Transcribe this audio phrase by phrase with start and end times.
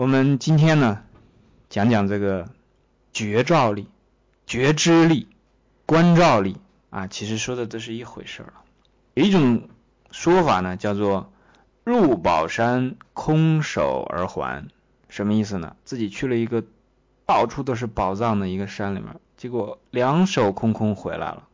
[0.00, 1.02] 我们今天呢，
[1.68, 2.48] 讲讲这个
[3.12, 3.86] 觉照力、
[4.46, 5.28] 觉知力、
[5.84, 6.56] 观照力
[6.88, 8.64] 啊，其实说的都是一回事儿啊。
[9.12, 9.68] 有一种
[10.10, 11.30] 说法呢，叫做
[11.84, 14.68] 入宝山空手而还，
[15.10, 15.76] 什么意思呢？
[15.84, 16.64] 自己去了一个
[17.26, 21.46] 到处都是宝藏的一个山里面，结果两手空空回来了。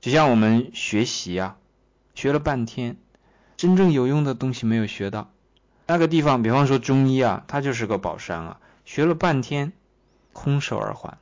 [0.00, 1.56] 就像我们学习啊，
[2.14, 2.96] 学了半天，
[3.56, 5.32] 真正有用的东西没有学到。
[5.90, 9.72] 那个地方，比方说中医啊，它就是个宝山啊，学了半天，
[10.34, 11.16] 空手而还，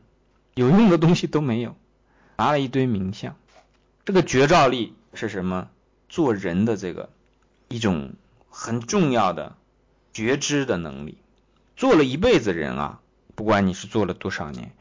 [0.54, 1.76] 有用的东西都没有，
[2.36, 3.36] 拿了一堆名相。
[4.04, 5.68] 这个觉照力是什么？
[6.08, 7.10] 做人的这个
[7.68, 8.14] 一种
[8.50, 9.54] 很重要的
[10.12, 11.16] 觉知的能力。
[11.76, 13.00] 做了一辈子人啊，
[13.36, 14.72] 不管你是做了多少年，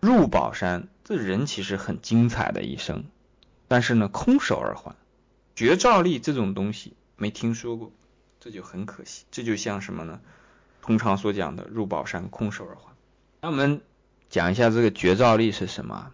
[0.00, 3.04] 入宝山，这人其实很精彩的一生，
[3.68, 4.96] 但是呢，空手而还，
[5.54, 7.92] 觉照力这种东西没听说过。
[8.44, 10.20] 这就很可惜，这就像什么呢？
[10.80, 12.90] 通常所讲的入宝山空手而还。
[13.40, 13.80] 那我们
[14.30, 16.10] 讲一下这个觉照力是什么？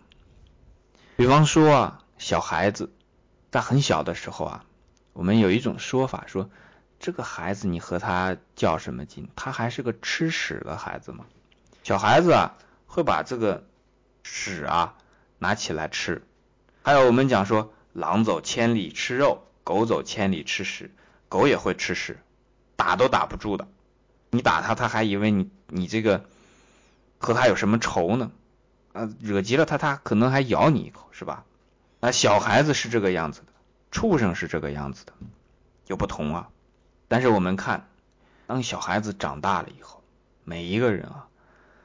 [1.16, 2.92] 比方说啊，小孩子
[3.50, 4.66] 在很小的时候啊，
[5.14, 6.50] 我们有一种说法说，
[7.00, 9.30] 这个孩子你和他较什么劲？
[9.34, 11.24] 他还是个吃屎的孩子嘛。
[11.82, 13.66] 小孩子啊，会把这个
[14.22, 14.98] 屎啊
[15.38, 16.22] 拿起来吃。
[16.82, 20.90] 还有我们讲说，狼走千里吃肉，狗走千里吃屎。
[21.30, 22.18] 狗也会吃屎，
[22.78, 23.66] 打都打不住的。
[24.30, 26.24] 你打他，他还以为你你这个
[27.18, 28.30] 和他有什么仇呢？
[28.92, 31.44] 啊，惹急了他，他可能还咬你一口，是吧？
[31.98, 33.46] 那，小孩子是这个样子的，
[33.90, 35.12] 畜生是这个样子的，
[35.88, 36.50] 有不同啊。
[37.08, 37.88] 但是我们看，
[38.46, 40.04] 当小孩子长大了以后，
[40.44, 41.26] 每一个人啊，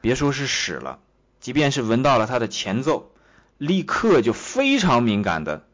[0.01, 0.99] 别说是屎了，
[1.39, 3.11] 即便是闻到了它的前奏，
[3.57, 5.65] 立刻就非常敏感的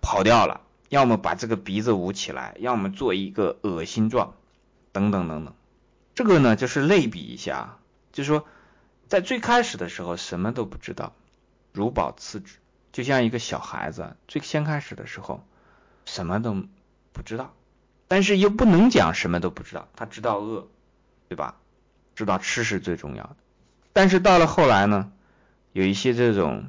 [0.00, 0.60] 跑掉了。
[0.88, 4.34] 要么把这个鼻子捂起来，要么做一个恶心状，
[4.92, 5.54] 等等等等。
[6.14, 7.78] 这个呢，就是类比一下，
[8.12, 8.46] 就是说，
[9.08, 11.14] 在最开始的时候什么都不知道，
[11.72, 12.58] 如宝次之，
[12.92, 15.44] 就像一个小孩子，最先开始的时候
[16.04, 16.54] 什么都
[17.12, 17.54] 不知道，
[18.08, 20.68] 但是又不能讲什么都不知道，他知道饿，
[21.28, 21.56] 对吧？
[22.14, 23.36] 知道吃是最重要的。
[23.92, 25.12] 但是到了后来呢，
[25.72, 26.68] 有一些这种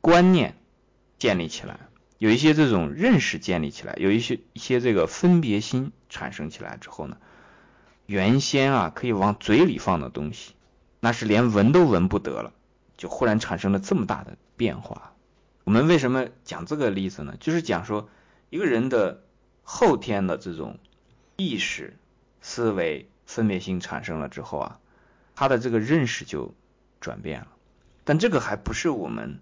[0.00, 0.56] 观念
[1.18, 1.80] 建立起来。
[2.18, 7.18] 有一些这种认识建立起来，有一些一些这个分别心产生起来之后呢，
[8.06, 10.54] 原先啊可以往嘴里放的东西，
[11.00, 12.52] 那是连闻都闻不得了，
[12.96, 15.12] 就忽然产生了这么大的变化。
[15.64, 17.36] 我们为什么讲这个例子呢？
[17.38, 18.08] 就是讲说
[18.50, 19.22] 一个人的
[19.62, 20.78] 后天的这种
[21.36, 21.96] 意识、
[22.40, 24.80] 思维、分别心产生了之后啊，
[25.34, 26.54] 他的这个认识就
[27.00, 27.48] 转变了。
[28.04, 29.40] 但这个还不是我们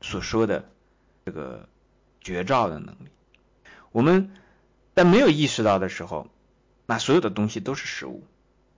[0.00, 0.70] 所说的
[1.24, 1.68] 这个。
[2.20, 3.08] 觉照的能力，
[3.90, 4.32] 我们
[4.94, 6.26] 在没有意识到的时候，
[6.88, 8.24] 那所有的东西都是实物，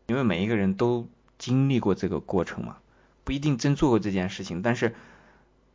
[0.08, 2.78] 因为每一个人都经历过这个过程嘛，
[3.22, 4.96] 不一定真做过这件事情，但是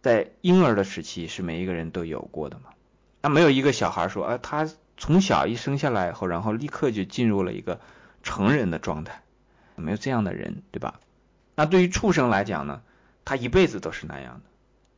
[0.01, 2.71] 在婴儿的时期是每一个人都有过的嘛。
[3.21, 7.79] 那没有一个小孩说，啊，他从小一生下来以后，然后立刻就进入了一个
[8.21, 9.23] 成人的状态，
[9.75, 10.99] 没有这样的人，对吧？
[11.55, 12.81] 那对于畜生来讲呢，
[13.23, 14.49] 他一辈子都是那样的，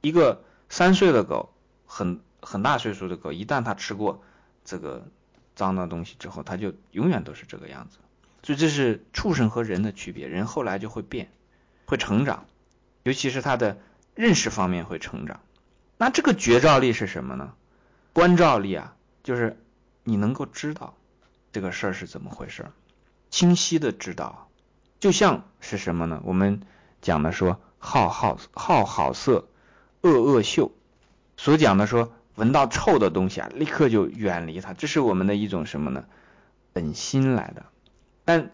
[0.02, 1.54] 一个三岁的狗
[1.86, 2.20] 很。
[2.40, 4.22] 很大岁数的狗，一旦他吃过
[4.64, 5.08] 这个
[5.58, 7.98] 脏的东西之后，它就永远都是这个样子。
[8.44, 10.28] 所以这是畜生和人的区别。
[10.28, 11.32] 人后来就会变，
[11.86, 12.46] 会成长，
[13.02, 13.80] 尤其是他的
[14.14, 15.42] 认识方面会成长。
[15.98, 17.56] 那这个觉照力是什么呢？
[18.14, 19.60] 观照力啊，就是
[20.04, 20.96] 你能够知道
[21.52, 22.68] 这个事儿是怎么回事，
[23.32, 24.50] 清晰的知道。
[25.00, 26.22] 就像是什么呢？
[26.24, 26.62] 我们
[27.02, 29.48] 讲的说好好好好色，
[30.02, 30.72] 恶恶嗅，
[31.36, 32.14] 所讲的说。
[32.38, 36.06] 闻到臭的东西啊，立刻就远离它，这是我们的一种什么呢？
[36.72, 37.66] 本心来的。
[38.26, 38.52] 但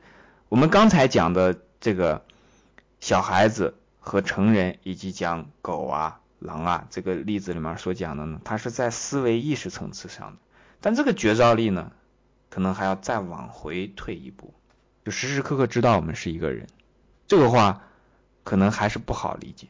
[0.47, 2.23] 我们刚才讲的这个
[3.01, 10.37] 小孩子和成人，以及讲狗啊、狼啊这个例子里面所讲的呢，它是在思维意识层次上的。
[10.79, 11.91] 但这个觉照力呢，
[12.49, 14.53] 可能还要再往回退一步，
[15.03, 16.67] 就时时刻刻知道我们是一个人。
[17.27, 17.83] 这个话
[18.45, 19.67] 可能还是不好理解。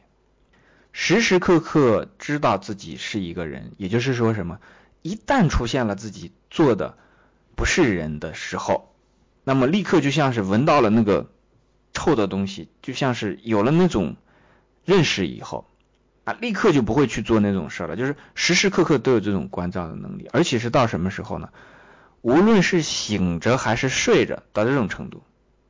[0.96, 4.60] 时时刻刻知道自己是一个人，也就是说什么？
[5.02, 6.96] 一旦出现了自己做的
[7.56, 8.94] 不是人的时候，
[9.42, 11.28] 那么立刻就像是闻到了那个
[11.92, 14.14] 臭的东西，就像是有了那种
[14.84, 15.68] 认识以后
[16.22, 17.96] 啊，立刻就不会去做那种事了。
[17.96, 21.48] 就是时时刻刻都有这种关照的能力，而且是到什么时候呢？
[22.22, 25.24] 无论是醒着还是睡着，到这种程度。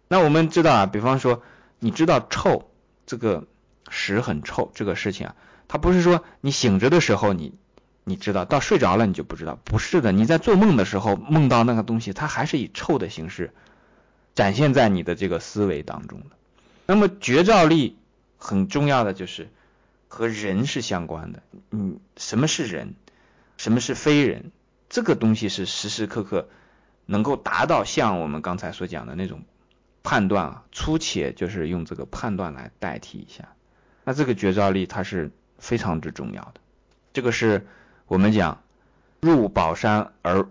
[0.06, 1.42] 那我们知道啊，比方说
[1.78, 2.70] 你知道臭
[3.06, 3.46] 这个。
[3.90, 5.36] 屎很臭，这个事情啊，
[5.68, 7.54] 它不是说你醒着的时候你
[8.04, 13.52] 你知道，到睡着了你就不知道，不是的，你在做梦的时候梦到那个东西，它还是以臭的形式
[14.34, 16.36] 展现在你的这个思维当中的。
[16.86, 17.96] 那么觉照力
[18.36, 19.48] 很重要的就是
[20.08, 21.42] 和人是相关的。
[21.70, 22.94] 嗯，什么是人？
[23.56, 24.50] 什么是非人？
[24.90, 26.48] 这个东西是时时刻刻
[27.06, 29.42] 能够达到像我们刚才所讲的那种
[30.02, 33.48] 判断啊，粗且就是用这个判断来代替一下。
[34.04, 36.54] 那这个觉照力它是非常之重要的。
[37.12, 37.66] 这个是
[38.06, 38.62] 我们讲
[39.20, 40.46] 入宝山而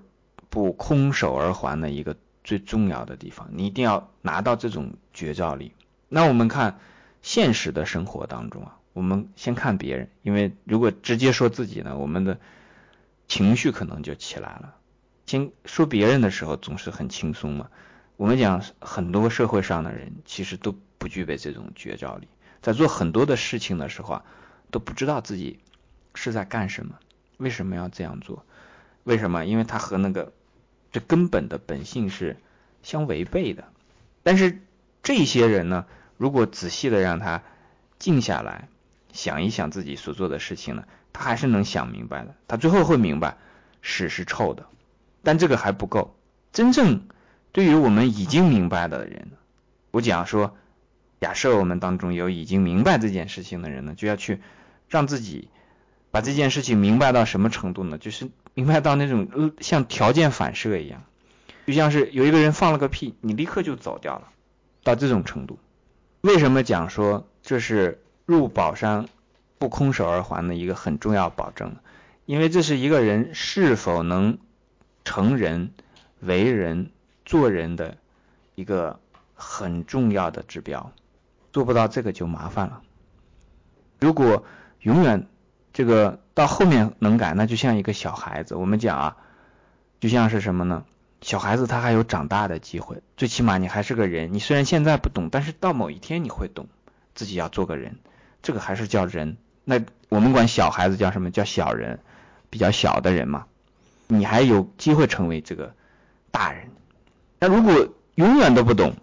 [0.49, 3.49] 不空手而还的一个最重要的地方。
[3.51, 5.73] 你一定要拿到这种觉照力。
[6.09, 6.79] 那我们看
[7.21, 12.39] 现实的生活当中啊，我们先看别人，因为如果直接说自己呢，我们的
[13.27, 14.75] 情绪可能就起来了。
[15.25, 17.69] 先说别人的时候总是很轻松嘛。
[18.15, 22.27] 我们讲很多社会上的人其实都不具备这种觉照力，
[22.63, 24.25] 在做很多的事情的时候啊，
[24.71, 25.59] 都不知道自己
[26.15, 26.95] 是在干什么，
[27.37, 28.43] 为什么要这样做？
[29.03, 29.45] 为什么？
[29.45, 30.31] 因为他和那个
[30.91, 32.37] 最根本的本性是
[32.81, 33.65] 相违背的。
[34.23, 34.61] 但是
[35.03, 35.85] 这些人呢，
[36.17, 37.43] 如果仔细的让他
[37.99, 38.69] 静下来
[39.11, 40.85] 想一想自己所做的事情呢？
[41.11, 43.37] 他还是能想明白的，他最后会明白
[43.81, 44.65] 屎是臭的，
[45.21, 46.15] 但这个还不够。
[46.53, 47.07] 真正
[47.51, 49.31] 对于我们已经明白的人，
[49.91, 50.55] 我讲说，
[51.23, 54.41] 假设我们当中有已经明白这件事情的人呢，就要去
[54.89, 55.47] 让自己
[56.11, 57.97] 把这件事情明白到什么程度呢？
[57.97, 61.05] 就是明白到那种像条件反射一样，
[61.65, 64.31] 就像是有一个人放了个屁，你立刻就走掉了，
[64.83, 65.59] 到这种程度。
[66.19, 69.07] 为什么讲说这是入宝山？
[69.59, 71.77] 不空手而还的一个很重要保证，
[72.25, 74.39] 因为这是一个人是否能
[75.05, 75.71] 成人、
[76.19, 76.91] 为人、
[77.23, 77.97] 做人的
[78.55, 78.99] 一个
[79.33, 80.91] 很重要的指标。
[81.53, 82.81] 做不到这个就麻烦了。
[83.99, 84.43] 如果
[84.81, 85.27] 永远
[85.71, 88.55] 这个到后面能改，那就像一个小孩子。
[88.55, 89.17] 我们讲啊，
[90.01, 90.83] 就像是什么呢？
[91.21, 94.33] 小孩子他还有长大的机会，最起码你还是个人。
[94.33, 96.67] 你虽然现在不懂，但是到某一天你会懂，
[97.15, 97.97] 自己要做个人，
[98.41, 99.37] 这个还是叫人。
[99.63, 99.79] 那
[100.09, 101.99] 我们管小孩子叫什么叫小人，
[102.49, 103.45] 比较小的人嘛，
[104.07, 105.73] 你还有机会成为这个
[106.29, 106.69] 大人。
[107.39, 108.95] 那如果永远都不懂，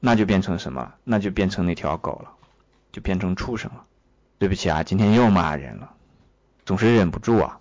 [0.00, 0.94] 那就变成什么？
[1.04, 2.30] 那就变成那条狗了，
[2.92, 3.84] 就变成畜生了。
[4.38, 5.90] 对不起啊，今天又骂人了，
[6.64, 7.58] 总是忍不住啊。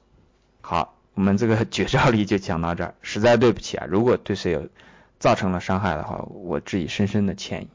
[0.61, 4.67] 好，我们这个绝招力就讲到这儿，实在对不起啊，如果对谁有
[5.19, 7.69] 造成了伤害的话，我致以深深的歉意。